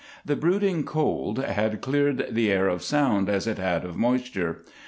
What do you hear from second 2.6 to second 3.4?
of sound